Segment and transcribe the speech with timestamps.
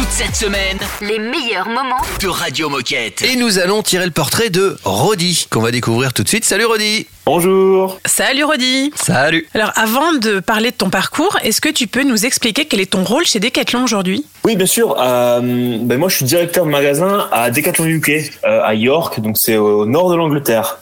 [0.00, 3.20] Toute cette semaine, Les meilleurs moments de Radio Moquette.
[3.20, 6.46] Et nous allons tirer le portrait de Rodi, qu'on va découvrir tout de suite.
[6.46, 8.00] Salut Rodi Bonjour.
[8.06, 12.24] Salut Rodi Salut Alors avant de parler de ton parcours, est-ce que tu peux nous
[12.24, 14.24] expliquer quel est ton rôle chez Decathlon aujourd'hui?
[14.42, 14.96] Oui, bien sûr.
[14.98, 18.08] Euh, ben moi, je suis directeur de magasin à Decathlon UK,
[18.46, 20.78] euh, à York, donc c'est au nord de l'Angleterre.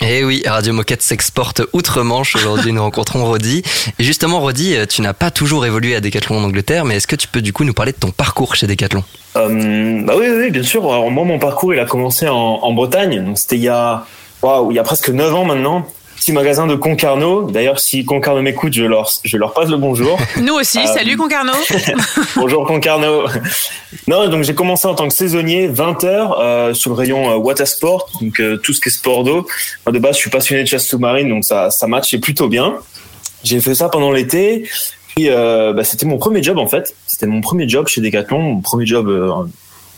[0.00, 2.36] Eh oui, Radio Moquette s'exporte outre-Manche.
[2.36, 3.62] Aujourd'hui, nous rencontrons Rodi.
[3.98, 7.16] Et justement, Rodi, tu n'as pas toujours évolué à Decathlon en Angleterre, mais est-ce que
[7.16, 9.02] tu peux du coup nous parler de ton parcours chez Decathlon?
[9.36, 10.82] Euh, bah oui, bien sûr.
[10.84, 14.82] Alors, moi, mon parcours, il a commencé en, Bretagne, donc c'était il il y a
[14.82, 15.86] presque 9 ans maintenant.
[16.16, 17.50] Petit magasin de Concarneau.
[17.50, 20.18] D'ailleurs, si Concarneau m'écoute, je leur, je leur passe le bonjour.
[20.40, 21.52] Nous aussi, Euh, salut Concarneau
[22.36, 23.24] Bonjour Concarneau.
[24.08, 27.36] Non, donc j'ai commencé en tant que saisonnier 20 heures euh, sur le rayon euh,
[27.36, 29.46] water sport, donc euh, tout ce qui est sport d'eau.
[29.90, 32.76] De base, je suis passionné de chasse sous-marine, donc ça ça matchait plutôt bien.
[33.42, 34.66] J'ai fait ça pendant l'été.
[35.14, 36.94] Puis euh, bah, c'était mon premier job en fait.
[37.06, 39.08] C'était mon premier job chez Decathlon, mon premier job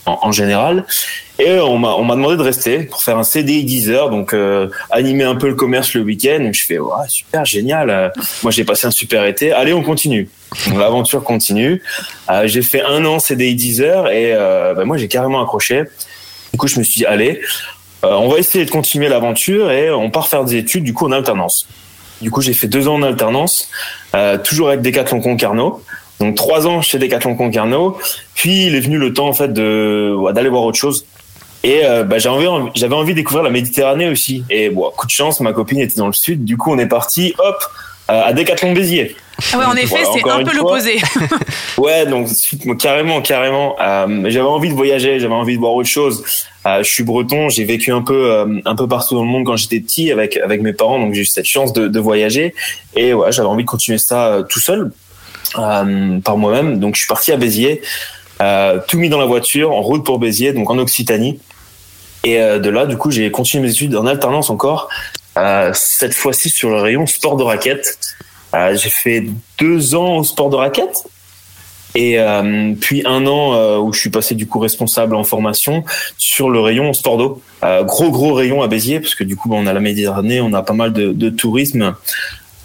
[0.06, 0.84] en, en général.
[1.39, 4.11] Et euh, on m'a on m'a demandé de rester pour faire un CDI 10 heures,
[4.11, 6.51] donc euh, animer un peu le commerce le week-end.
[6.53, 7.91] Je fais ouais, super génial.
[7.91, 8.09] Euh,
[8.42, 9.53] Moi j'ai passé un super été.
[9.53, 10.31] Allez on continue.
[10.75, 11.83] L'aventure continue.
[12.31, 15.83] Euh, j'ai fait un an CDI 10 heures et euh, bah, moi j'ai carrément accroché.
[16.53, 17.42] Du coup je me suis dit allez,
[18.03, 21.12] on va essayer de continuer l'aventure et on part faire des études du coup en
[21.12, 21.67] alternance.
[22.23, 23.69] Du coup j'ai fait deux ans en alternance,
[24.42, 25.83] toujours avec Decathlon Concarneau.
[26.19, 27.98] Donc trois ans chez Decathlon Concarneau.
[28.34, 31.05] Puis il est venu le temps en fait de d'aller voir autre chose.
[31.67, 34.45] Et euh, bah, j'avais envie, j'avais envie de découvrir la Méditerranée aussi.
[34.50, 36.45] Et bon, coup de chance, ma copine était dans le sud.
[36.45, 37.56] Du coup, on est parti, hop,
[38.08, 39.17] euh, à Decathlon Béziers.
[39.53, 40.98] Ah ouais, en effet, Voilà, c'est un peu l'opposé.
[41.78, 42.28] Ouais, donc
[42.78, 43.77] carrément, carrément.
[43.80, 46.24] Euh, j'avais envie de voyager, j'avais envie de voir autre chose.
[46.67, 49.45] Euh, je suis breton, j'ai vécu un peu, euh, un peu partout dans le monde
[49.45, 52.55] quand j'étais petit avec avec mes parents, donc j'ai eu cette chance de, de voyager.
[52.95, 54.91] Et ouais, j'avais envie de continuer ça tout seul,
[55.52, 56.79] par moi-même.
[56.79, 57.83] Donc je suis parti à Béziers,
[58.89, 61.39] tout mis dans la voiture, en route pour Béziers, donc en Occitanie.
[62.27, 64.89] Et euh, de là, du coup, j'ai continué mes études en alternance encore.
[65.39, 68.17] Euh, cette fois-ci sur le rayon sport de raquette.
[68.53, 69.25] Euh, j'ai fait
[69.61, 71.05] deux ans au sport de raquette.
[71.95, 72.19] Et
[72.79, 75.83] puis un an où je suis passé du coup responsable en formation
[76.19, 77.42] sur le rayon sport d'eau.
[77.63, 80.63] Gros gros rayon à Béziers parce que du coup on a la Méditerranée, on a
[80.63, 81.95] pas mal de, tourisme.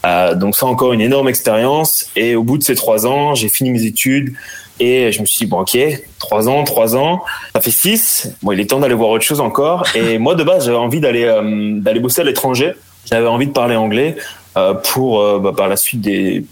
[0.04, 2.08] Donc ça encore une énorme expérience.
[2.18, 4.34] Et au bout de ces trois ans, j'ai fini mes études
[4.82, 5.78] et je me suis dit bon ok,
[6.18, 8.32] trois ans, trois ans, ça fait six.
[8.42, 9.86] Bon il est temps d'aller voir autre chose encore.
[9.96, 12.74] Et moi de base j'avais envie d'aller euh, d'aller bosser à l'étranger.
[13.06, 14.16] J'avais envie de parler anglais
[14.58, 16.44] euh, pour euh, bah, par la suite des,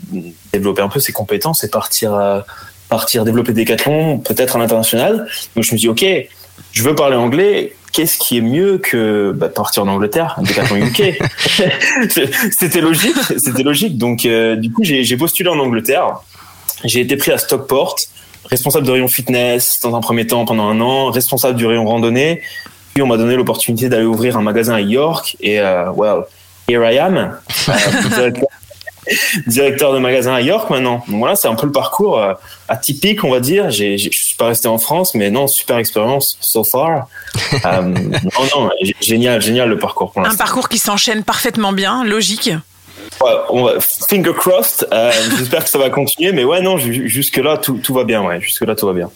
[0.54, 2.44] développer un peu ses compétences et partir
[2.88, 5.28] partir développer des Decathlon, peut-être à l'international.
[5.56, 6.06] Donc je me suis dit, ok,
[6.72, 7.76] je veux parler anglais.
[7.92, 11.20] Qu'est-ce qui est mieux que bah, partir en Angleterre, un Decathlon UK
[12.52, 13.98] C'était logique, c'était logique.
[13.98, 16.20] Donc du coup, j'ai postulé en Angleterre.
[16.86, 17.96] J'ai été pris à Stockport,
[18.46, 22.42] responsable de rayon fitness dans un premier temps pendant un an, responsable du rayon randonnée.
[22.94, 26.24] Puis on m'a donné l'opportunité d'aller ouvrir un magasin à York et euh, well,
[26.68, 27.74] here I am, euh,
[28.10, 28.48] directeur,
[29.48, 31.04] directeur de magasin à York maintenant.
[31.08, 32.34] Donc voilà, c'est un peu le parcours euh,
[32.68, 33.70] atypique, on va dire.
[33.70, 37.08] J'ai, je suis pas resté en France, mais non, super expérience so far.
[37.66, 38.70] Euh, non, non,
[39.02, 42.52] génial, génial le parcours pour Un parcours qui s'enchaîne parfaitement bien, logique.
[43.22, 44.88] Ouais, on va, finger crossed.
[44.94, 48.22] Euh, j'espère que ça va continuer, mais ouais, non, jusque là tout, tout va bien,
[48.24, 49.10] ouais, jusque là tout va bien.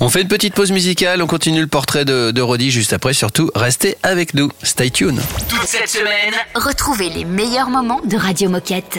[0.00, 3.12] On fait une petite pause musicale, on continue le portrait de, de Rodi juste après.
[3.12, 4.50] Surtout, restez avec nous.
[4.62, 5.20] Stay tuned.
[5.48, 8.98] Toute cette semaine, Retrouvez les meilleurs moments de Radio Moquette.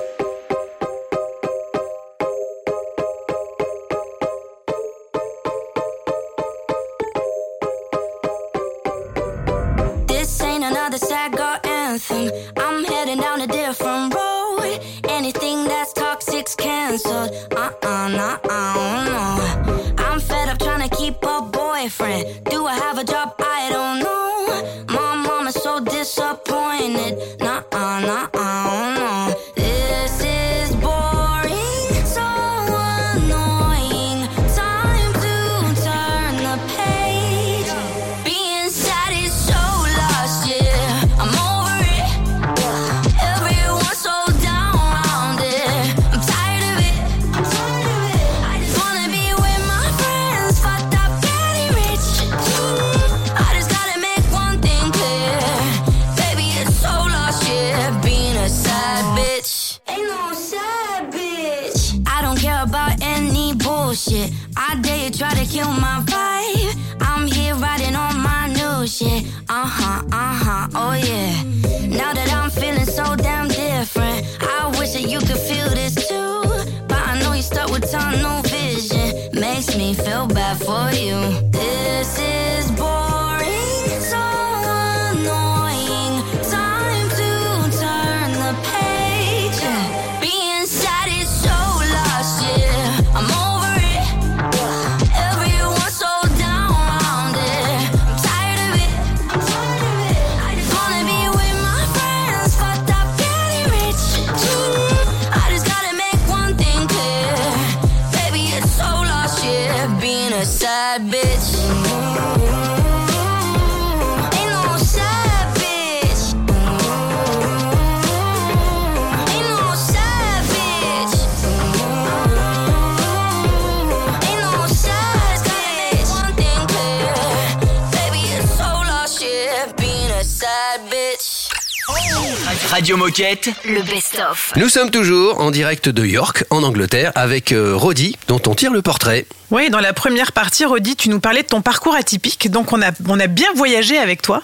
[132.71, 134.53] Radio Moquette, le best-of.
[134.55, 138.71] Nous sommes toujours en direct de York, en Angleterre, avec euh, Roddy, dont on tire
[138.71, 139.25] le portrait.
[139.49, 142.49] Oui, dans la première partie, Roddy, tu nous parlais de ton parcours atypique.
[142.49, 144.41] Donc, on a, on a bien voyagé avec toi.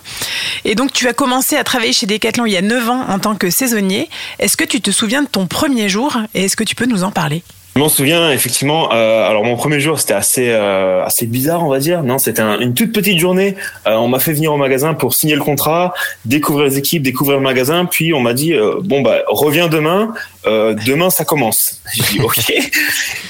[0.65, 3.17] Et donc, tu as commencé à travailler chez Decathlon il y a 9 ans en
[3.19, 4.09] tant que saisonnier.
[4.39, 7.05] Est-ce que tu te souviens de ton premier jour et est-ce que tu peux nous
[7.05, 7.43] en parler?
[7.77, 8.91] Je m'en souviens effectivement.
[8.91, 12.01] euh, alors mon premier jour c'était assez euh, assez bizarre on va dire.
[12.01, 13.53] Non, c'était un- une toute petite journée.
[13.85, 15.93] Euh, on m'a fait venir au magasin pour signer le contrat,
[16.25, 17.85] découvrir les équipes, découvrir le magasin.
[17.85, 20.11] Puis on m'a dit bon bah reviens demain.
[20.43, 21.79] Demain ça commence.
[21.93, 22.51] J'ai dit ok.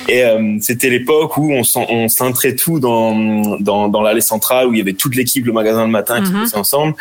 [0.08, 0.24] Et
[0.62, 4.82] c'était l'époque où on on cintrait tout dans dans, dans l'allée centrale où il y
[4.82, 6.44] avait toute l'équipe le magasin le matin qui Mhm.
[6.44, 6.94] bossait ensemble.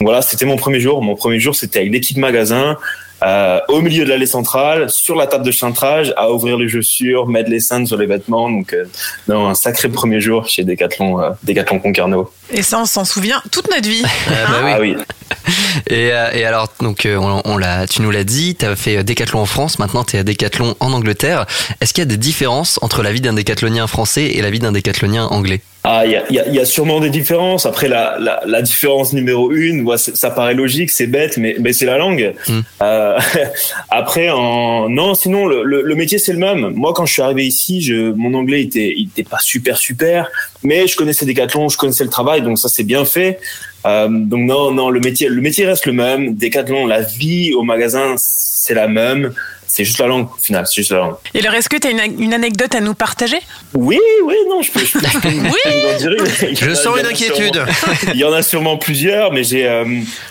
[0.00, 1.02] Donc voilà, c'était mon premier jour.
[1.02, 2.78] Mon premier jour c'était avec l'équipe magasin
[3.24, 7.26] euh, au milieu de l'allée centrale, sur la table de cintrage, à ouvrir les chaussures,
[7.26, 8.50] mettre les cintres sur les vêtements.
[8.50, 8.84] Donc, euh,
[9.28, 12.30] non, un sacré premier jour chez Decathlon, euh, Decathlon Concarneau.
[12.50, 14.04] Et ça, on s'en souvient toute notre vie.
[14.26, 14.72] Ah bah oui.
[14.74, 14.96] Ah oui.
[15.90, 18.76] Et, euh, et alors, donc, euh, on, on l'a, tu nous l'as dit, tu as
[18.76, 21.46] fait euh, Décathlon en France, maintenant tu es à Décathlon en Angleterre.
[21.80, 24.60] Est-ce qu'il y a des différences entre la vie d'un décathlonien français et la vie
[24.60, 25.60] d'un décathlonien anglais?
[25.82, 27.66] Ah, il y a, il y a- il y a sûrement des différences.
[27.66, 31.72] Après, la, la, la différence numéro une, ouais, ça paraît logique, c'est bête, mais, mais
[31.74, 32.34] c'est la langue.
[32.48, 32.60] Mm.
[32.82, 33.18] Euh,
[33.90, 36.70] après, en non, sinon le, le, le métier c'est le même.
[36.74, 40.28] Moi, quand je suis arrivé ici, je, mon anglais était, il était pas super super,
[40.62, 43.38] mais je connaissais Decathlon, je connaissais le travail, donc ça c'est bien fait.
[43.86, 46.34] Euh, donc non, non, le métier, le métier reste le même.
[46.34, 49.32] Decathlon, la vie au magasin, c'est la même.
[49.76, 51.16] C'est juste la langue, au final, c'est juste la langue.
[51.34, 53.38] Et alors, est-ce que tu as une, une anecdote à nous partager?
[53.74, 54.78] Oui, oui, non, je peux.
[54.78, 55.28] Je, peux, je peux-
[56.48, 56.54] Oui.
[56.60, 57.60] je sens une inquiétude.
[58.14, 59.84] Il y en a sûrement plusieurs, mais j'ai euh,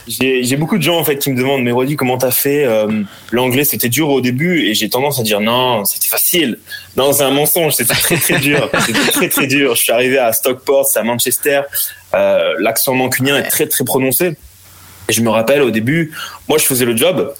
[0.07, 2.63] j'ai j'ai beaucoup de gens en fait qui me demandent, mais Rodi, comment t'as fait
[2.63, 2.87] euh,
[3.31, 6.57] L'anglais, c'était dur au début, et j'ai tendance à dire non, c'était facile.
[6.95, 8.69] Non, c'est un mensonge, c'était très très dur.
[8.85, 9.75] C'était très très dur.
[9.75, 11.63] Je suis arrivé à Stockport, c'est à Manchester.
[12.15, 14.37] Euh, L'accent mancunien est très très prononcé.
[15.09, 16.13] Et je me rappelle au début,
[16.47, 17.33] moi je faisais le job,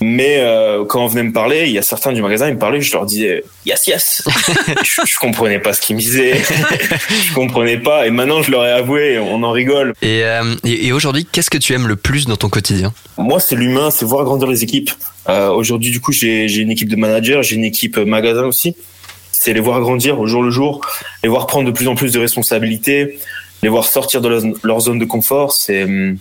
[0.00, 2.58] mais euh, quand on venait me parler, il y a certains du magasin, ils me
[2.58, 4.22] parlaient, je leur disais yes yes.
[4.84, 6.34] je, je comprenais pas ce qu'ils me disaient,
[7.28, 8.06] je comprenais pas.
[8.06, 9.94] Et maintenant je leur ai avoué, on en rigole.
[10.02, 12.92] Et, euh, et, et aujourd'hui, qu'est-ce que tu aimes le plus dans ton quotidien?
[13.16, 14.90] Moi c'est l'humain, c'est voir grandir les équipes.
[15.28, 18.44] Euh, Aujourd'hui du coup j'ai j'ai une équipe de managers, j'ai une équipe euh, magasin
[18.44, 18.76] aussi.
[19.32, 20.80] C'est les voir grandir au jour le jour,
[21.22, 23.18] les voir prendre de plus en plus de responsabilités,
[23.62, 25.52] les voir sortir de leur, leur zone de confort.
[25.52, 26.18] C'est hum,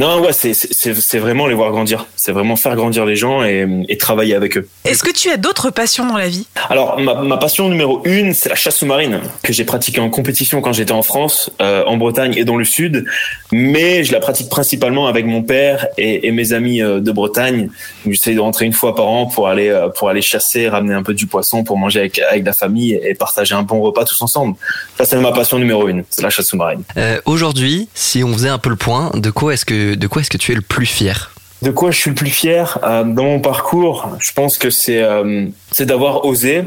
[0.00, 2.06] non ouais c'est vraiment les voir grandir.
[2.16, 4.68] C'est vraiment faire grandir les gens et, et travailler avec eux.
[4.84, 6.46] Est-ce que tu as d'autres passions dans la vie?
[6.68, 10.60] Alors, ma, ma passion numéro une, c'est la chasse sous-marine que j'ai pratiquée en compétition
[10.60, 13.04] quand j'étais en France, euh, en Bretagne et dans le Sud.
[13.52, 17.70] Mais je la pratique principalement avec mon père et, et mes amis euh, de Bretagne.
[18.06, 21.02] J'essaie de rentrer une fois par an pour aller euh, pour aller chasser, ramener un
[21.02, 24.20] peu du poisson pour manger avec avec la famille et partager un bon repas tous
[24.22, 24.56] ensemble.
[24.98, 26.82] Ça, c'est ma passion numéro une, c'est la chasse sous-marine.
[26.96, 30.22] Euh, Aujourd'hui, si on faisait un peu le point, de quoi est-ce que de quoi
[30.22, 31.32] est-ce que tu es le plus fier
[31.62, 35.02] De quoi je suis le plus fier euh, dans mon parcours Je pense que c'est
[35.02, 35.46] euh,
[35.80, 36.62] d'avoir osé.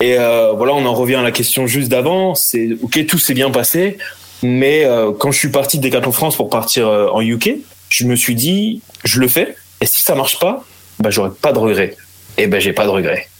[0.00, 2.34] Et euh, voilà, on en revient à la question juste d'avant.
[2.34, 3.98] C'est ok, tout s'est bien passé,
[4.42, 4.86] mais
[5.18, 7.56] quand je suis parti de Decathlon France pour partir en UK,
[7.88, 9.56] je me suis dit, je le fais.
[9.80, 10.64] Et si ça marche pas,
[10.98, 11.96] bah pas de regrets.
[12.38, 13.28] Et ben j'ai pas de regrets.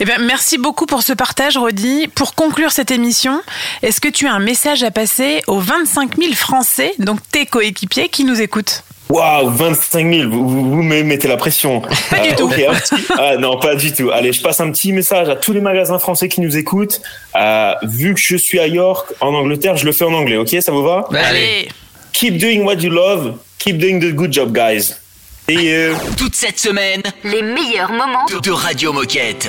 [0.00, 2.08] Eh bien, merci beaucoup pour ce partage, Rodi.
[2.08, 3.40] Pour conclure cette émission,
[3.82, 8.08] est-ce que tu as un message à passer aux 25 000 Français, donc tes coéquipiers,
[8.08, 8.82] qui nous écoutent?
[9.08, 11.82] Waouh, 25 000, vous, vous, vous me mettez la pression.
[12.10, 12.46] Pas du tout.
[12.48, 14.10] un petit- ah, non, pas du tout.
[14.10, 17.00] Allez, je passe un petit message à tous les magasins français qui nous écoutent.
[17.36, 20.56] Euh, vu que je suis à York, en Angleterre, je le fais en anglais, ok?
[20.60, 21.06] Ça vous va?
[21.14, 21.68] Allez,
[22.12, 23.34] Keep doing what you love.
[23.58, 24.96] Keep doing the good job, guys.
[25.48, 25.96] See you.
[26.16, 29.48] Toute cette semaine Les meilleurs moments de, de Radio Moquette.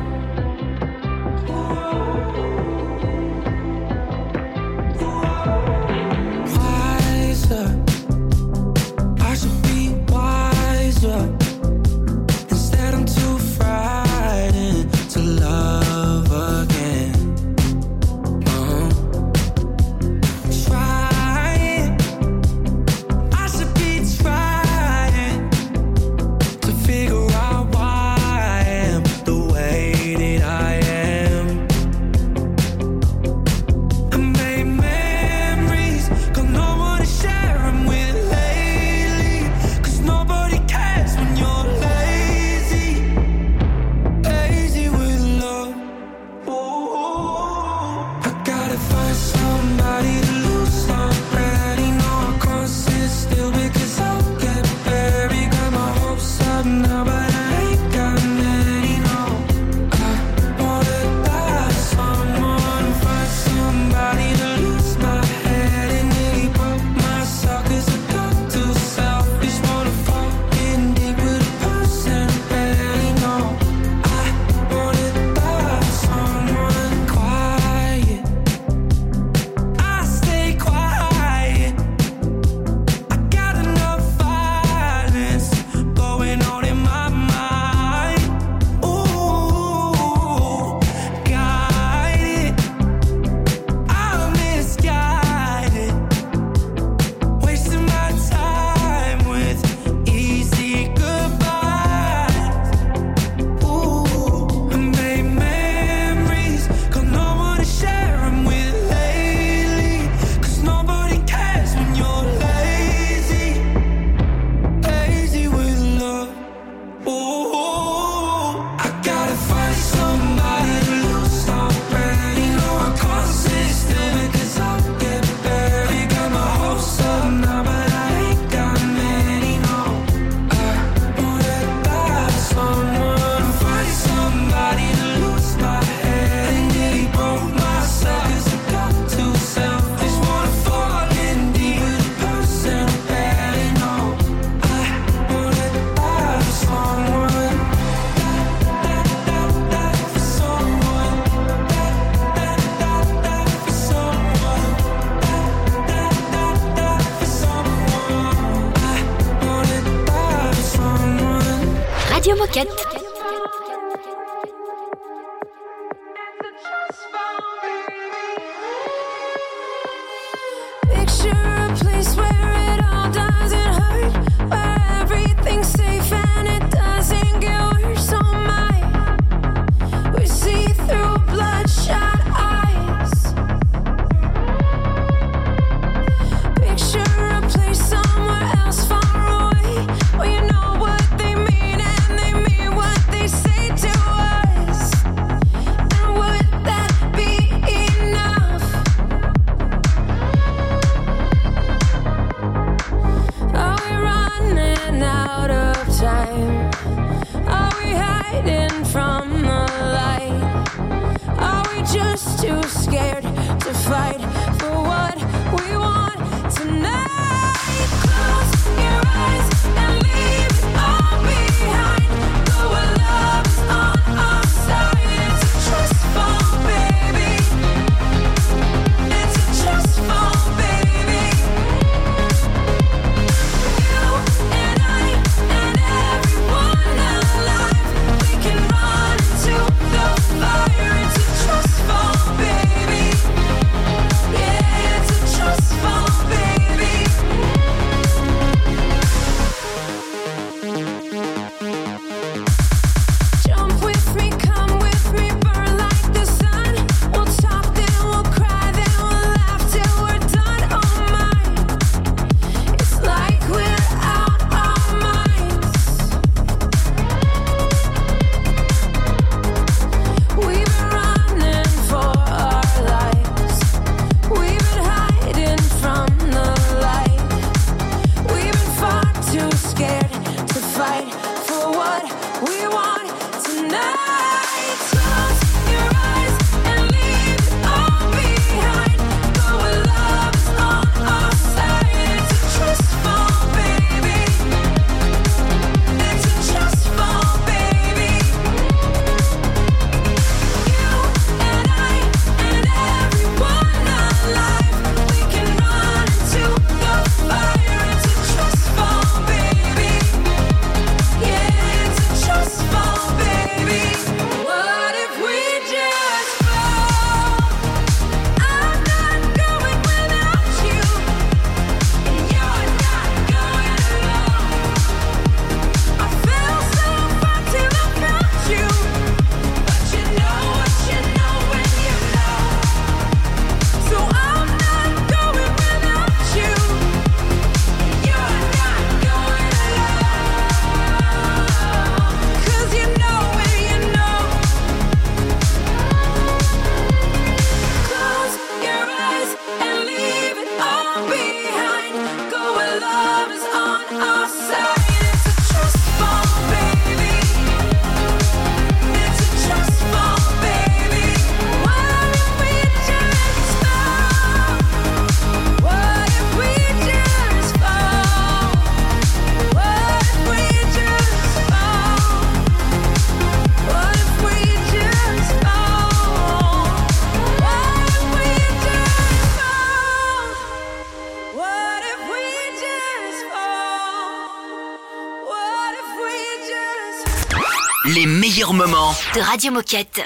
[388.71, 390.01] De Radio Moquette.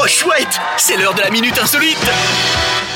[0.00, 1.98] Oh chouette, c'est l'heure de la minute insolite.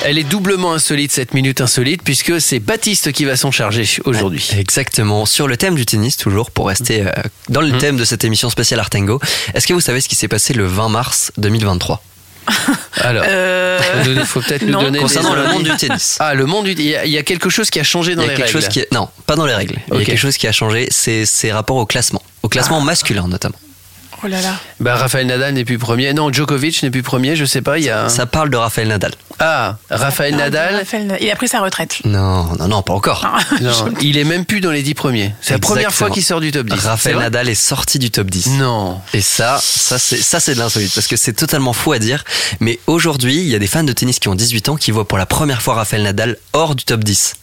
[0.04, 4.48] Elle est doublement insolite cette minute insolite puisque c'est Baptiste qui va s'en charger aujourd'hui.
[4.56, 5.26] Exactement.
[5.26, 7.10] Sur le thème du tennis, toujours, pour rester euh,
[7.48, 9.18] dans le thème de cette émission spéciale Artengo,
[9.54, 12.00] est-ce que vous savez ce qui s'est passé le 20 mars 2023
[13.00, 16.16] Alors, Euh, il faut peut-être nous donner Concernant le monde du tennis.
[16.20, 18.14] Ah, le monde du il y, a, il y a quelque chose qui a changé
[18.14, 18.52] dans les quelque règles.
[18.52, 18.92] chose qui est...
[18.92, 19.76] Non, pas dans les règles.
[19.92, 22.22] Il y a quelque chose qui a changé, c'est ses rapports au classement.
[22.42, 23.56] Au classement masculin notamment.
[24.22, 24.54] Oh là là.
[24.80, 26.12] Bah, Raphaël Nadal n'est plus premier.
[26.12, 27.37] Non, Djokovic n'est plus premier.
[27.37, 27.78] Je sais pas.
[27.78, 28.09] Il y a.
[28.09, 29.12] Ça parle de Raphaël Nadal.
[29.38, 30.74] Ah, Raphaël Nadal.
[30.76, 31.96] Raphaël- Il a pris sa retraite.
[32.04, 33.26] Non, non, non, pas encore.
[33.62, 33.70] Non,
[34.02, 35.35] il est même plus dans les 10 premiers.
[35.40, 36.78] C'est la première fois qu'il sort du top 10.
[36.78, 38.59] C'est Raphaël vrai Nadal est sorti du top 10.
[38.59, 39.00] Non.
[39.14, 42.24] Et ça, ça c'est ça c'est de l'insolite parce que c'est totalement fou à dire.
[42.61, 45.09] Mais aujourd'hui, il y a des fans de tennis qui ont 18 ans qui voient
[45.09, 47.35] pour la première fois Rafael Nadal hors du top 10.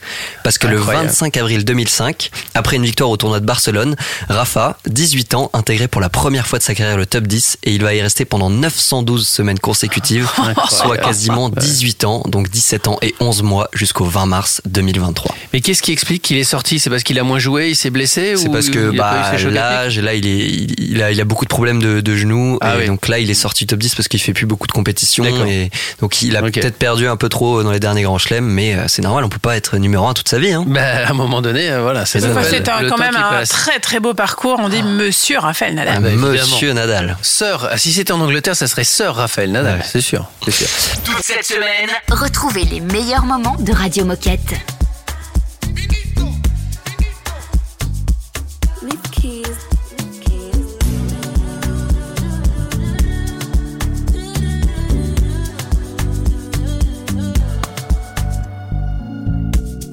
[0.43, 1.05] Parce que Incroyable.
[1.05, 3.95] le 25 avril 2005, après une victoire au tournoi de Barcelone,
[4.29, 7.71] Rafa, 18 ans, intégré pour la première fois de sa carrière le top 10 et
[7.71, 10.29] il va y rester pendant 912 semaines consécutives,
[10.69, 15.33] soit quasiment 18 ans, donc 17 ans et 11 mois jusqu'au 20 mars 2023.
[15.53, 16.79] Mais qu'est-ce qui explique qu'il est sorti?
[16.79, 19.97] C'est parce qu'il a moins joué, il s'est blessé C'est ou parce que bah, l'âge,
[19.97, 22.57] là, il, est, il, il a, il a beaucoup de problèmes de, de genoux.
[22.59, 22.87] Ah et oui.
[22.87, 25.23] donc là, il est sorti top 10 parce qu'il fait plus beaucoup de compétitions.
[25.47, 28.75] Et donc il a peut-être perdu un peu trop dans les derniers grands chelems, mais
[28.75, 30.51] euh, c'est normal, on peut pas être numéro un toute sa vie.
[30.51, 30.65] Hein.
[30.67, 33.49] Bah, à un moment donné, euh, voilà, c'est quand même un passe.
[33.49, 34.57] très très beau parcours.
[34.59, 35.95] On dit Monsieur Raphaël Nadal.
[35.97, 36.09] Ah bah.
[36.57, 37.15] Monsieur Nadal.
[37.21, 39.85] Sœur, ah, si c'était en Angleterre, ça serait sœur Raphaël Nadal, Ouais.
[39.87, 40.25] c'est sûr.
[40.43, 40.67] C'est sûr.
[41.05, 44.55] Toute cette semaine, Retrouvez les meilleurs moments de Radio Moquette.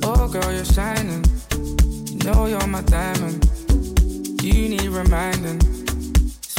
[0.03, 1.25] Oh, girl, you're shining.
[2.11, 3.45] You know you're my diamond.
[4.43, 5.61] You need reminding.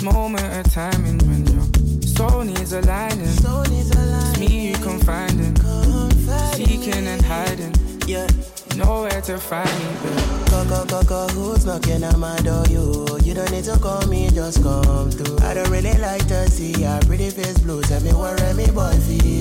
[0.06, 3.22] Moment of timing when your soul needs aligning.
[3.22, 5.56] It's me you confiding.
[6.54, 7.74] Seeking and hiding.
[8.06, 8.28] Yeah.
[8.76, 10.50] Nowhere to find me, babe.
[10.52, 12.64] Go, go, go, go, who's knocking at my door?
[12.70, 15.40] You, you don't need to call me, just come through.
[15.40, 17.82] I don't really like to see your pretty face blue.
[17.82, 18.94] Tell me what me boy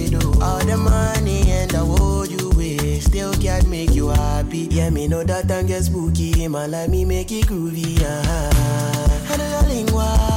[0.09, 0.41] do.
[0.41, 4.69] All the money and the world you wish still can't make you happy.
[4.71, 6.71] Yeah, me know that time get spooky, man.
[6.71, 9.31] Like me make it groovy, uh-huh.
[9.31, 10.34] I know your lingua.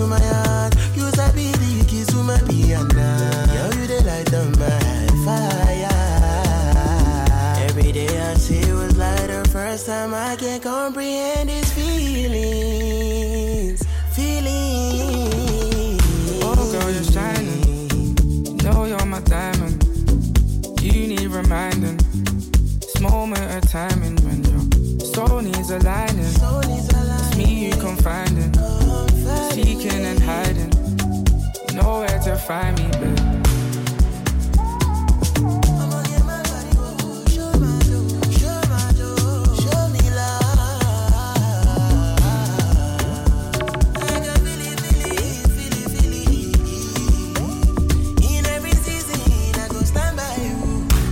[0.00, 0.74] To my heart.
[0.96, 3.10] You sabi the keys to my piano.
[3.56, 4.80] Yo, you the light of my
[5.26, 5.88] fire.
[7.68, 13.00] Every day I see was like the first time I can comprehend these feelings.
[14.16, 16.00] Feelings.
[16.48, 17.62] Oh, girl, you're shining.
[18.46, 19.84] You know you're my diamond.
[20.80, 21.98] You need reminding.
[22.80, 24.62] This moment of timing when your
[25.12, 26.39] soul needs aligning.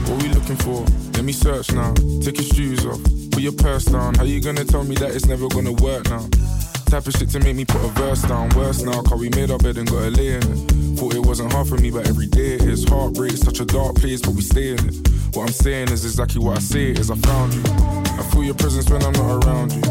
[0.07, 0.85] What we looking for?
[1.15, 1.95] Let me search now.
[2.23, 3.03] Take your shoes off.
[3.31, 4.15] Put your purse down.
[4.15, 6.27] How you gonna tell me that it's never gonna work now?
[6.89, 8.49] Type of shit to make me put a verse down.
[8.57, 10.99] Worse now, cause we made our bed and got a lay in it.
[10.99, 12.89] Thought it wasn't hard for me, but every day it is.
[12.89, 15.09] Heartbreak, such a dark place, but we stay in it.
[15.37, 17.63] What I'm saying is exactly what I say is I found you.
[17.69, 19.83] I feel your presence when I'm not around you.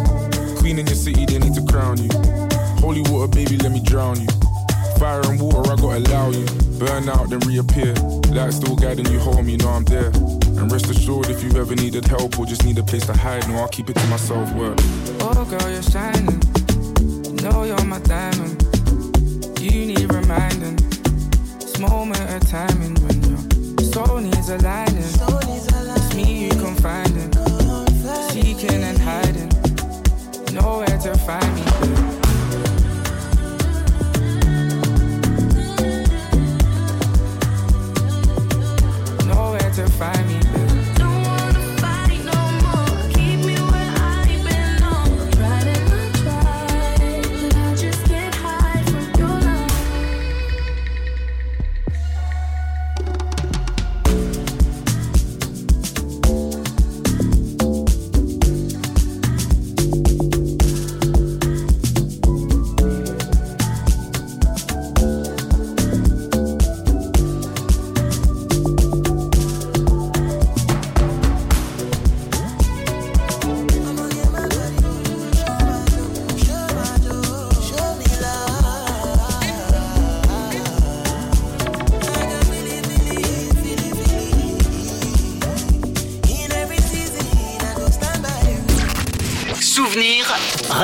[0.57, 2.09] Queen in your city, they need to crown you.
[2.81, 4.27] Holy water, baby, let me drown you.
[4.97, 6.45] Fire and water, I gotta allow you.
[6.79, 7.93] Burn out, then reappear.
[8.33, 10.09] Light still guiding you home, you know I'm there.
[10.57, 13.47] And rest assured, if you ever needed help or just need a place to hide,
[13.47, 14.51] no, I'll keep it to myself.
[14.55, 14.79] Word.
[15.21, 16.41] Oh, girl, you're shining.
[17.51, 18.61] Know you're my diamond.
[19.61, 20.75] You need reminding.
[21.59, 23.39] This moment of timing when your
[23.85, 24.97] soul needs aligning.
[24.97, 27.31] It's me you confiding.
[28.31, 29.49] Seeking and hiding.
[30.53, 31.63] Nowhere to find me.
[39.25, 40.66] Nowhere to find me,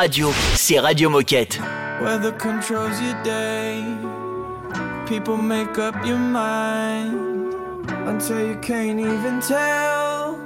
[0.00, 1.60] radio, c'est Radio Moquette.
[2.00, 3.84] Weather controls your day.
[5.06, 7.44] People make up your mind.
[8.06, 10.38] Until you can't even tell.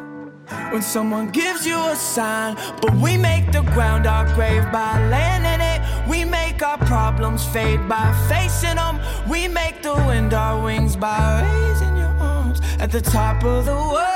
[0.73, 2.57] When someone gives you a sign.
[2.83, 5.81] But we make the ground our grave by laying in it.
[6.09, 8.99] We make our problems fade by facing them.
[9.31, 13.77] We make the wind our wings by raising your arms at the top of the
[13.77, 14.14] world.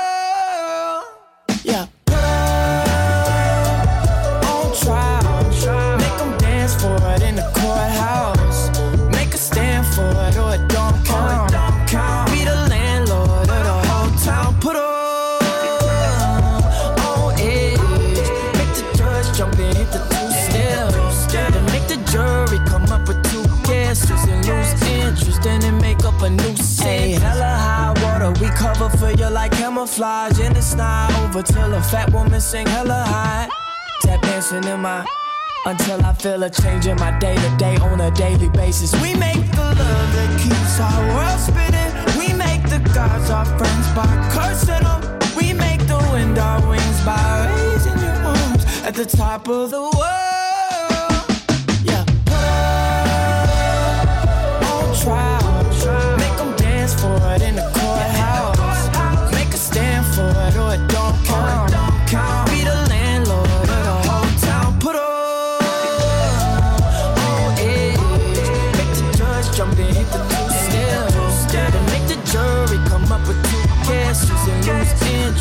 [29.79, 33.47] camouflage in the sky, over till a fat woman sing hella high.
[34.01, 35.05] Tap dancing in my
[35.65, 38.91] until I feel a change in my day to day on a daily basis.
[39.01, 41.91] We make the love that keeps our world spinning.
[42.19, 45.01] We make the gods our friends by cursing them.
[45.37, 49.81] We make the wind our wings by raising your arms at the top of the
[49.81, 50.38] world.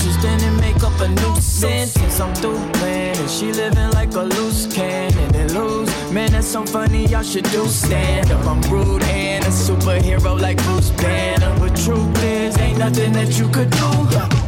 [0.00, 2.20] She's standing make up a new sentence.
[2.20, 5.88] I'm through playing and she living like a loose cannon and lose.
[6.12, 7.06] Man, that's so funny.
[7.06, 8.46] Y'all should do stand up.
[8.46, 11.54] I'm rude and a superhero like Bruce Banner.
[11.58, 13.90] But truth is, ain't nothing that you could do.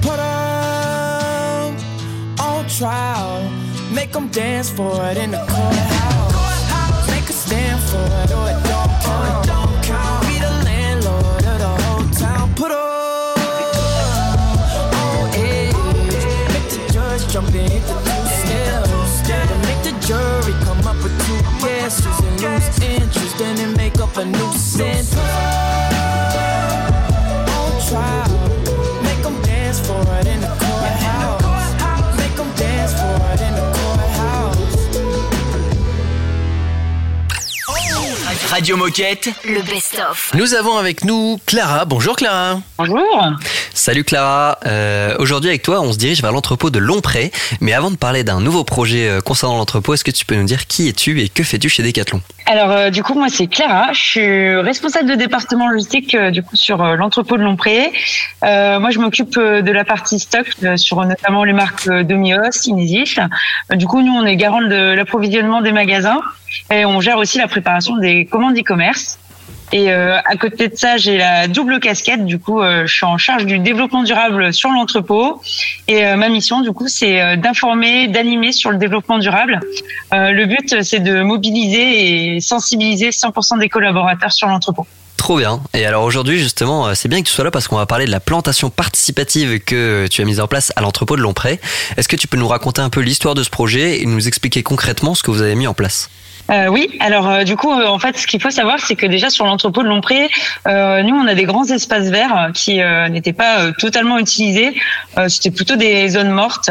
[0.07, 0.61] Put on
[2.69, 3.51] trial.
[3.93, 7.09] Make them dance for it in the courthouse.
[7.11, 8.31] Make stand for it
[38.61, 39.31] Radio Moquette.
[39.45, 40.33] Le best-of.
[40.35, 41.85] Nous avons avec nous Clara.
[41.85, 42.61] Bonjour Clara.
[42.79, 43.33] Bonjour.
[43.75, 47.31] Salut Clara, Euh, aujourd'hui avec toi on se dirige vers l'entrepôt de Longpré,
[47.61, 50.45] mais avant de parler d'un nouveau projet euh, concernant l'entrepôt, est-ce que tu peux nous
[50.45, 52.21] dire qui es-tu et que fais-tu chez Decathlon?
[52.47, 56.43] Alors euh, du coup moi c'est Clara, je suis responsable de département logistique euh, du
[56.43, 57.93] coup sur euh, l'entrepôt de Longpré.
[58.45, 62.03] Euh, moi je m'occupe euh, de la partie stock euh, sur notamment les marques euh,
[62.03, 63.19] Domios, Inesis.
[63.73, 66.21] Euh, du coup nous on est garant de l'approvisionnement des magasins
[66.71, 69.19] et on gère aussi la préparation des commandes e-commerce.
[69.73, 72.25] Et euh, à côté de ça, j'ai la double casquette.
[72.25, 75.41] Du coup, euh, je suis en charge du développement durable sur l'entrepôt.
[75.87, 79.61] Et euh, ma mission, du coup, c'est d'informer, d'animer sur le développement durable.
[80.13, 84.87] Le but, c'est de mobiliser et sensibiliser 100% des collaborateurs sur l'entrepôt.
[85.17, 85.61] Trop bien.
[85.75, 88.11] Et alors aujourd'hui justement, c'est bien que tu sois là parce qu'on va parler de
[88.11, 91.61] la plantation participative que tu as mise en place à l'entrepôt de Longpré.
[91.99, 94.63] Est-ce que tu peux nous raconter un peu l'histoire de ce projet et nous expliquer
[94.63, 96.09] concrètement ce que vous avez mis en place?
[96.51, 99.07] Euh, oui, alors euh, du coup, euh, en fait, ce qu'il faut savoir, c'est que
[99.07, 100.29] déjà sur l'entrepôt de Longpré,
[100.67, 102.81] euh, nous, on a des grands espaces verts euh, qui
[103.11, 104.75] n'étaient pas totalement utilisés.
[105.29, 106.71] C'était plutôt des zones mortes.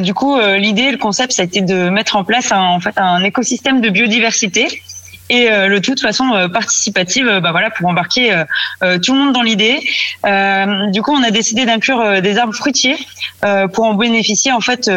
[0.00, 2.96] Du coup, l'idée, le concept, ça a été de mettre en place un, en fait
[2.96, 4.82] un écosystème de biodiversité.
[5.30, 8.10] Et euh, le tout de façon euh, participative, euh, bah voilà, pour embarquer
[9.02, 9.78] tout le monde dans l'idée.
[10.92, 12.96] Du coup, on a décidé d'inclure des arbres fruitiers
[13.72, 14.90] pour en bénéficier en fait,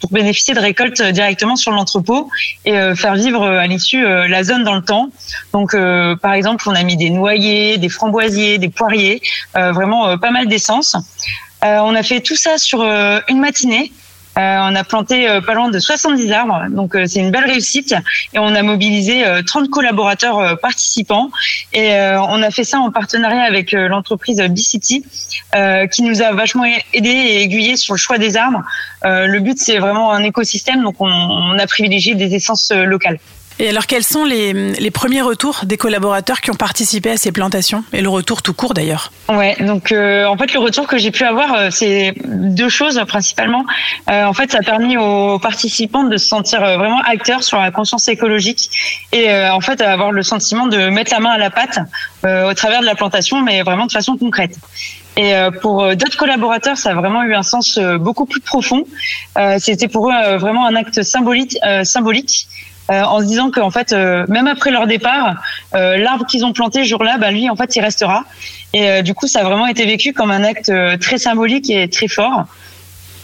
[0.00, 2.28] pour bénéficier de récoltes directement sur l'entrepôt
[2.64, 5.08] et faire vivre à l'issue la zone dans le temps.
[5.52, 5.74] Donc,
[6.20, 9.22] par exemple, on a mis des noyers, des framboisiers, des poiriers,
[9.54, 10.96] vraiment pas mal d'essence.
[11.62, 13.92] On a fait tout ça sur une matinée.
[14.38, 17.46] Euh, on a planté euh, pas loin de 70 arbres, donc euh, c'est une belle
[17.46, 17.94] réussite.
[18.34, 21.30] Et on a mobilisé euh, 30 collaborateurs participants.
[21.72, 25.04] Et on a fait ça en partenariat avec l'entreprise B-City,
[25.92, 28.62] qui nous a vachement aidé et aiguillé sur le choix des arbres.
[29.02, 33.18] Le but, c'est vraiment un écosystème, donc on, on a privilégié des essences locales.
[33.58, 37.84] Et alors, quels sont les, premiers retours des collaborateurs qui ont participé à ces plantations
[37.92, 41.10] Et le retour tout court d'ailleurs Ouais, donc euh, en fait le retour que j'ai
[41.10, 43.64] pu avoir, euh, c'est deux choses principalement.
[44.10, 47.70] Euh, en fait, ça a permis aux participants de se sentir vraiment acteurs sur la
[47.70, 48.70] conscience écologique
[49.12, 51.78] et en fait avoir le sentiment de mettre la main à la pâte
[52.24, 54.56] au travers de la plantation, mais vraiment de façon concrète.
[55.16, 55.32] Et
[55.62, 58.84] pour d'autres collaborateurs, ça a vraiment eu un sens beaucoup plus profond.
[59.58, 62.48] C'était pour eux vraiment un acte symbolique, symbolique.
[62.90, 65.36] Euh, en se disant qu'en fait, euh, même après leur départ,
[65.74, 68.24] euh, l'arbre qu'ils ont planté jour-là, bah, lui, en fait, il restera.
[68.72, 71.70] Et euh, du coup, ça a vraiment été vécu comme un acte euh, très symbolique
[71.70, 72.44] et très fort.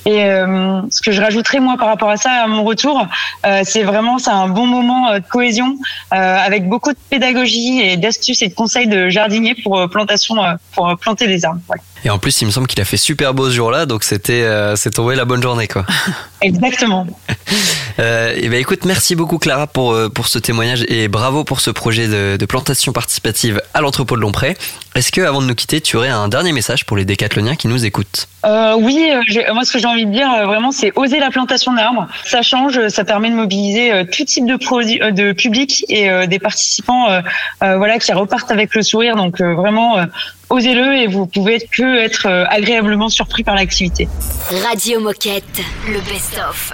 [0.05, 3.07] Et euh, ce que je rajouterais moi par rapport à ça, à mon retour,
[3.63, 5.77] c'est vraiment c'est un bon moment de cohésion
[6.11, 10.35] avec beaucoup de pédagogie et d'astuces et de conseils de jardiniers pour plantation,
[10.75, 11.61] pour planter des arbres.
[11.69, 11.83] Voilà.
[12.05, 14.43] Et en plus, il me semble qu'il a fait super beau ce jour-là, donc c'était
[14.43, 15.87] euh, c'est tombé la bonne journée quoi.
[16.41, 17.07] Exactement.
[17.99, 21.61] Euh, et ben écoute, merci beaucoup Clara pour euh, pour ce témoignage et bravo pour
[21.61, 24.57] ce projet de, de plantation participative à l'entrepôt de Longpré.
[24.95, 27.69] Est-ce que avant de nous quitter, tu aurais un dernier message pour les décathloniens qui
[27.69, 28.29] nous écoutent?
[28.47, 29.11] Euh, oui,
[29.53, 32.09] moi ce que j'ai envie de dire vraiment, c'est oser la plantation d'arbres.
[32.25, 37.09] Ça change, ça permet de mobiliser tout type de de public et des participants,
[37.61, 39.17] voilà, qui repartent avec le sourire.
[39.17, 39.99] Donc vraiment,
[40.53, 44.09] osez-le et vous pouvez que être euh, agréablement surpris par l'activité.
[44.63, 45.61] Radio Moquette.
[45.89, 46.73] Le best-of.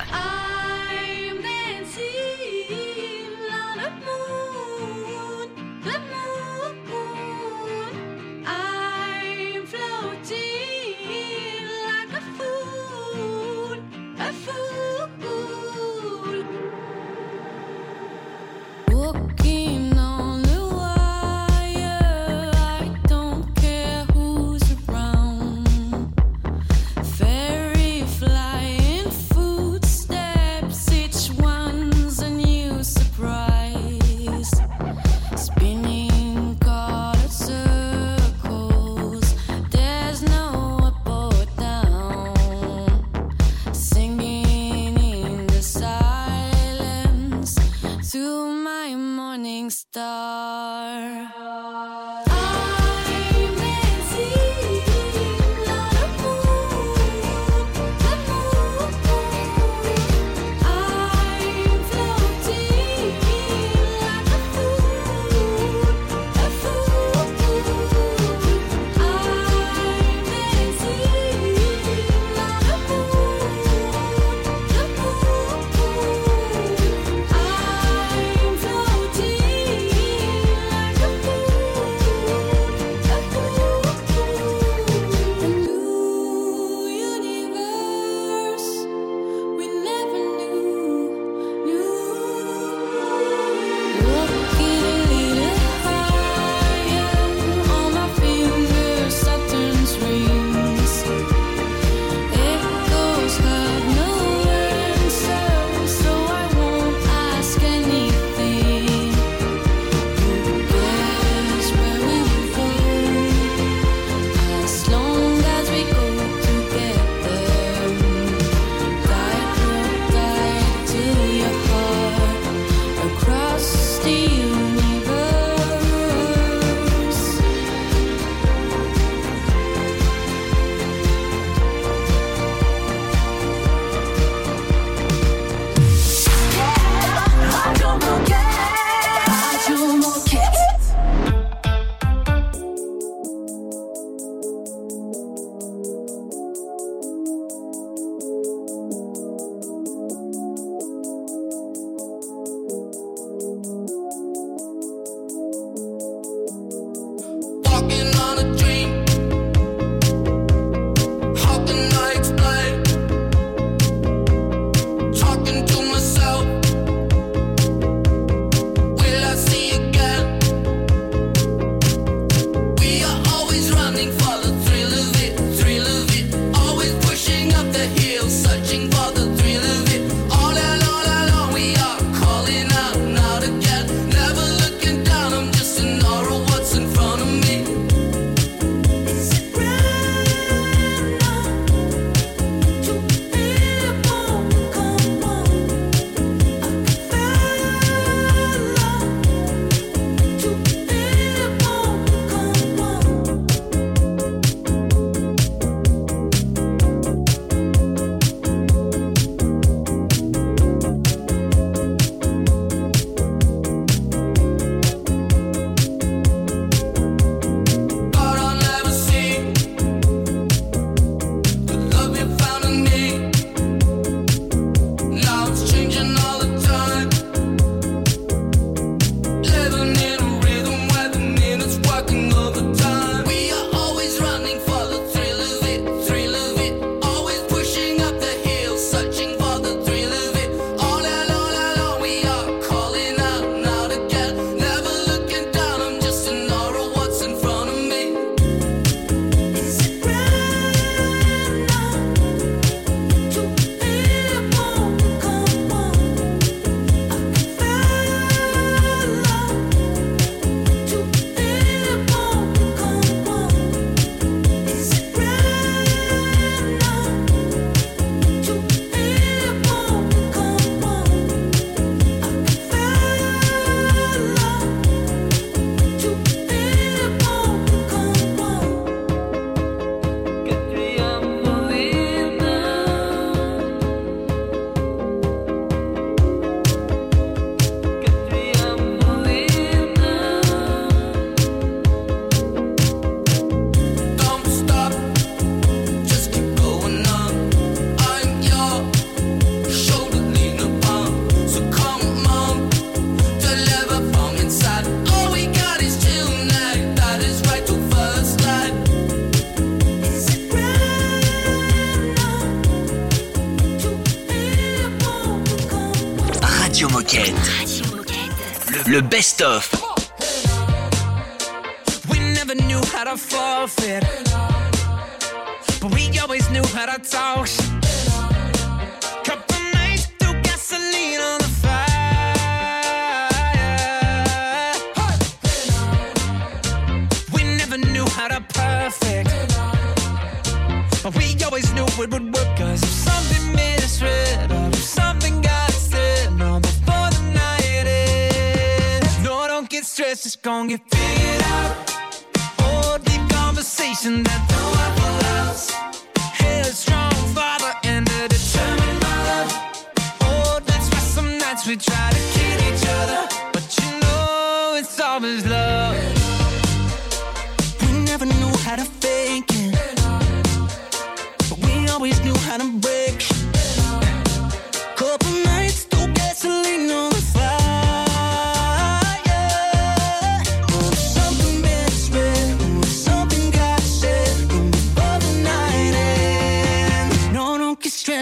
[318.98, 319.67] Le best-of.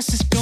[0.09, 0.36] Don't get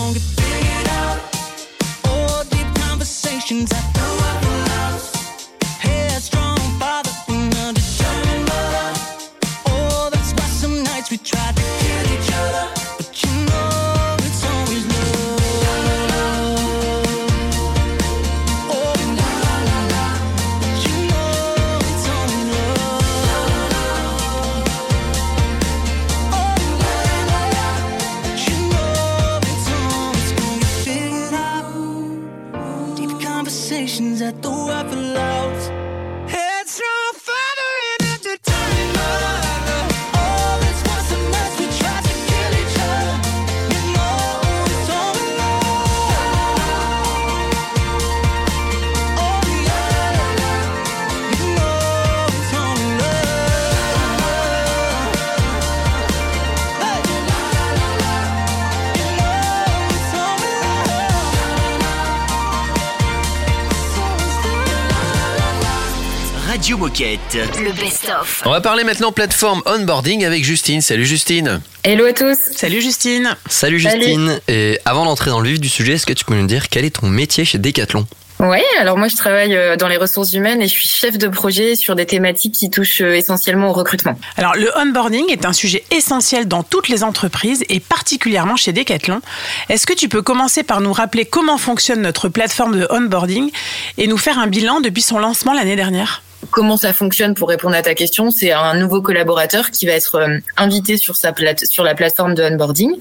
[66.95, 67.37] Moquette.
[67.59, 68.43] Le best-of.
[68.47, 70.81] On va parler maintenant plateforme onboarding avec Justine.
[70.81, 71.61] Salut Justine.
[71.83, 72.39] Hello à tous.
[72.55, 73.35] Salut Justine.
[73.49, 74.39] Salut Justine.
[74.47, 76.85] Et avant d'entrer dans le vif du sujet, est-ce que tu peux nous dire quel
[76.85, 78.07] est ton métier chez Decathlon?
[78.39, 81.27] Ouais, alors moi je travaille euh, dans les ressources humaines et je suis chef de
[81.27, 84.17] projet sur des thématiques qui touchent euh, essentiellement au recrutement.
[84.37, 89.21] Alors le onboarding est un sujet essentiel dans toutes les entreprises et particulièrement chez Decathlon.
[89.69, 93.51] Est-ce que tu peux commencer par nous rappeler comment fonctionne notre plateforme de onboarding
[93.99, 96.23] et nous faire un bilan depuis son lancement l'année dernière?
[96.51, 100.17] Comment ça fonctionne pour répondre à ta question C'est un nouveau collaborateur qui va être
[100.17, 102.93] euh, invité sur sa plate sur la plateforme de onboarding.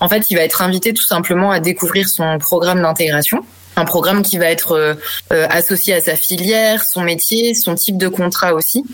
[0.00, 3.44] En fait, il va être invité tout simplement à découvrir son programme d'intégration
[3.78, 4.94] un programme qui va être euh,
[5.32, 8.84] euh, associé à sa filière, son métier, son type de contrat aussi,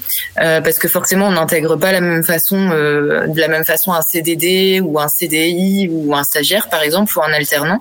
[0.40, 4.02] euh, parce que forcément on n'intègre pas la même façon, de la même façon un
[4.02, 7.78] CDD ou un CDI ou un stagiaire par exemple ou un alternant.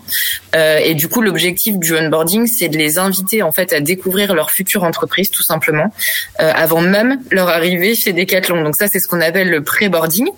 [0.54, 4.52] Et du coup l'objectif du onboarding c'est de les inviter en fait à découvrir leur
[4.52, 5.94] future entreprise tout simplement
[6.38, 8.64] avant même leur arrivée chez Decathlon.
[8.64, 10.30] Donc ça c'est ce qu'on appelle le pré-boarding.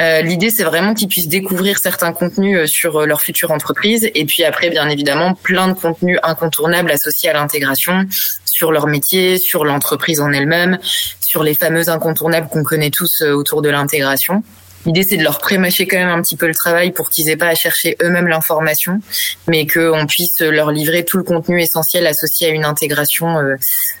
[0.00, 4.08] Euh, L'idée, c'est vraiment qu'ils puissent découvrir certains contenus euh, sur euh, leur future entreprise
[4.14, 8.06] et puis après, bien évidemment, plein de contenus incontournables associés à l'intégration
[8.46, 10.78] sur leur métier, sur l'entreprise en elle-même,
[11.20, 14.42] sur les fameux incontournables qu'on connaît tous autour de l'intégration.
[14.86, 17.36] L'idée, c'est de leur prémâcher quand même un petit peu le travail pour qu'ils aient
[17.36, 19.00] pas à chercher eux-mêmes l'information,
[19.46, 23.54] mais qu'on puisse leur livrer tout le contenu essentiel associé à une intégration, euh,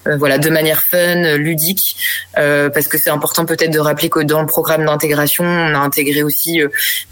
[0.08, 1.96] euh, voilà, de manière fun, ludique,
[2.38, 5.78] euh, parce que c'est important peut-être de rappeler que dans le programme d'intégration, on a
[5.78, 6.60] intégré aussi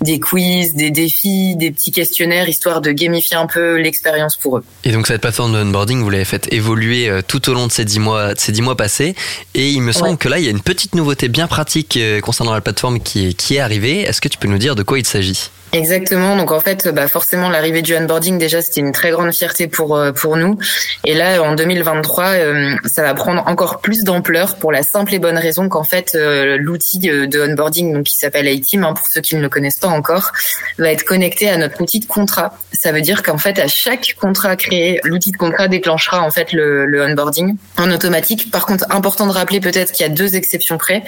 [0.01, 4.65] des quiz, des défis, des petits questionnaires, histoire de gamifier un peu l'expérience pour eux.
[4.85, 7.85] Et donc cette plateforme de onboarding, vous l'avez faite évoluer tout au long de ces
[7.85, 9.15] dix mois, de ces dix mois passés.
[9.55, 10.17] Et il me semble Ouais.
[10.17, 13.33] que là, il y a une petite nouveauté bien pratique concernant la plateforme qui est,
[13.35, 14.01] qui est arrivée.
[14.01, 15.51] Est-ce que tu peux nous dire de quoi il s'agit?
[15.73, 16.37] Exactement.
[16.37, 19.97] Donc en fait, bah forcément l'arrivée du onboarding déjà c'était une très grande fierté pour
[19.97, 20.59] euh, pour nous.
[21.05, 25.21] Et là en 2023, euh, ça va prendre encore plus d'ampleur pour la simple et
[25.21, 29.21] bonne raison qu'en fait euh, l'outil de onboarding donc qui s'appelle iTeam hein, pour ceux
[29.21, 30.33] qui ne le connaissent pas encore
[30.79, 32.59] va être connecté à notre outil de contrat.
[32.73, 36.53] Ça veut dire qu'en fait à chaque contrat créé, l'outil de contrat déclenchera en fait
[36.53, 38.51] le, le onboarding en automatique.
[38.51, 41.05] Par contre, important de rappeler peut-être qu'il y a deux exceptions près.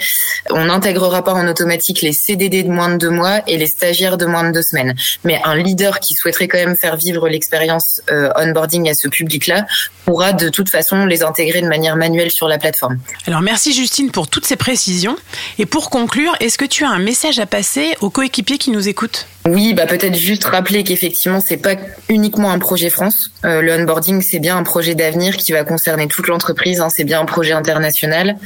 [0.51, 4.17] On n'intégrera pas en automatique les CDD de moins de deux mois et les stagiaires
[4.17, 4.95] de moins de deux semaines.
[5.23, 9.65] Mais un leader qui souhaiterait quand même faire vivre l'expérience euh, onboarding à ce public-là
[10.05, 12.99] pourra de toute façon les intégrer de manière manuelle sur la plateforme.
[13.27, 15.15] Alors merci Justine pour toutes ces précisions.
[15.59, 18.87] Et pour conclure, est-ce que tu as un message à passer aux coéquipiers qui nous
[18.87, 19.27] écoutent?
[19.45, 21.75] Oui, bah peut-être juste rappeler qu'effectivement c'est pas
[22.07, 23.29] uniquement un projet France.
[23.43, 26.79] Euh, le onboarding c'est bien un projet d'avenir qui va concerner toute l'entreprise.
[26.79, 28.37] hein, c'est bien un projet international.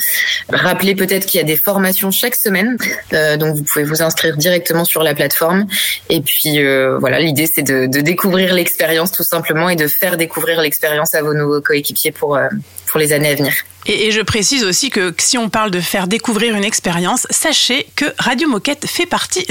[0.52, 2.78] Rappeler peut-être qu'il y a des formations chaque semaine,
[3.14, 5.68] euh, donc vous pouvez vous inscrire directement sur la plateforme.
[6.10, 10.18] Et puis euh, voilà, l'idée c'est de, de découvrir l'expérience tout simplement et de faire
[10.18, 12.48] découvrir l'expérience à vos nouveaux coéquipiers pour euh,
[12.88, 13.54] pour les années à venir.
[13.88, 17.88] Et, et je précise aussi que si on parle de faire découvrir une expérience, sachez
[17.96, 19.46] que Radio Moquette fait partie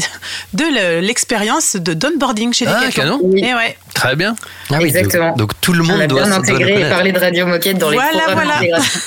[0.52, 3.18] de le- l'expérience de d'onboarding chez Ah, Decathlon.
[3.18, 3.30] canon.
[3.36, 3.76] Et ouais.
[3.94, 4.36] Très bien.
[4.70, 5.28] Ah oui, Exactement.
[5.30, 7.88] Donc, donc tout le On monde a doit, intégré et parlé de Radio Moquette dans
[7.88, 8.54] les Voilà, programmes voilà.
[8.56, 9.00] d'intégration.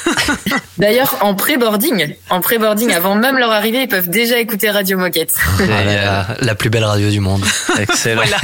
[0.80, 5.34] D'ailleurs, en pré-boarding, en pré-boarding, avant même leur arrivée, ils peuvent déjà écouter Radio Moquette.
[5.60, 7.44] Ah la plus belle radio du monde.
[7.80, 8.22] Excellent.
[8.24, 8.38] Voilà.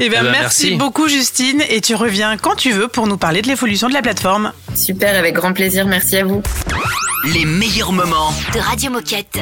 [0.00, 0.74] Eh bien, Eh ben, merci, merci.
[0.74, 4.02] beaucoup Justine et tu reviens quand tu veux pour nous parler de l'évolution de la
[4.02, 4.52] plateforme.
[4.74, 5.86] Super, avec grand plaisir.
[5.86, 6.42] Merci à vous.
[7.32, 8.32] Les meilleurs moments.
[8.52, 9.38] De Radio Moquette.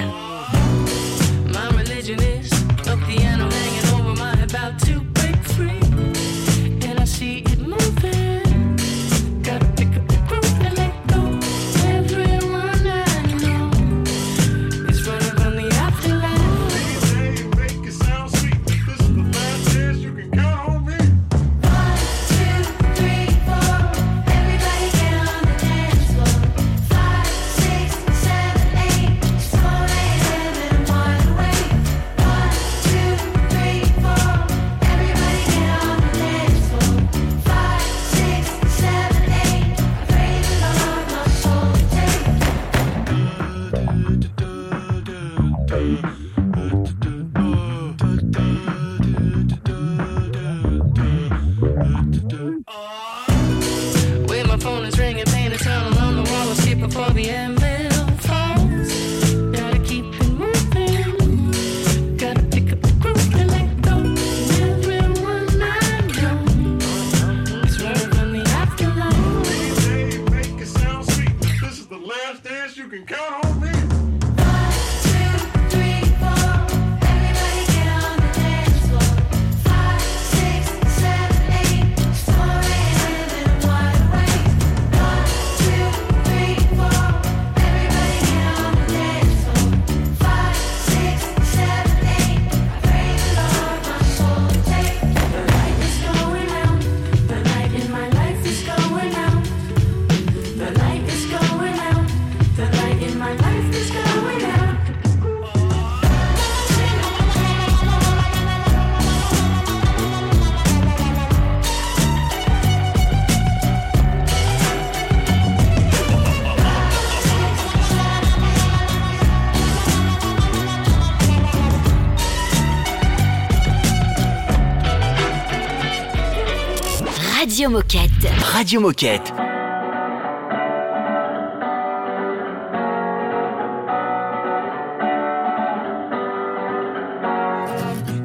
[127.59, 128.31] Radio Moquette.
[128.55, 129.33] Radio Moquette.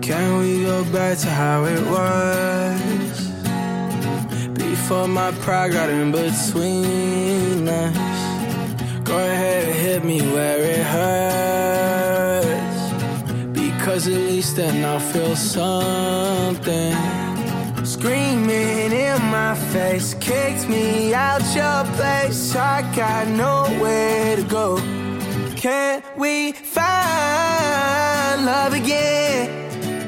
[0.03, 3.31] Can we go back to how it was?
[4.53, 7.97] Before my pride got in between us.
[9.03, 12.51] Go ahead and hit me where it hurts.
[13.51, 16.22] Because at least then I'll feel something.
[20.13, 22.55] Face, kicked me out your place.
[22.55, 24.77] I got nowhere to go.
[25.55, 26.85] Can we find
[28.45, 29.49] love again?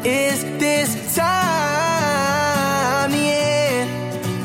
[0.06, 3.90] Is this time the end?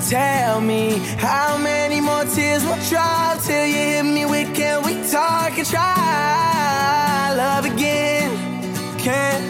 [0.09, 4.95] Tell me how many more tears will drop till you hit me with can we
[5.11, 8.31] talk and try love again?
[8.99, 9.50] Can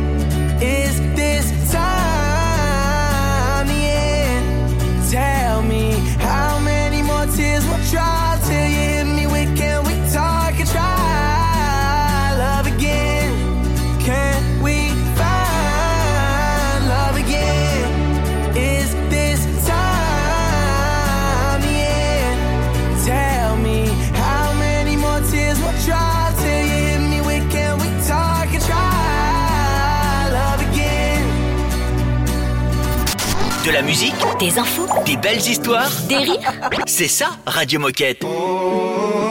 [1.71, 5.09] time, yeah.
[5.09, 8.20] Tell me how many more tears will dry.
[33.65, 34.87] De la musique Des infos.
[35.05, 35.91] Des belles histoires.
[36.09, 36.53] Des rires.
[36.87, 38.23] C'est ça, Radio Moquette.
[38.25, 39.30] Oh,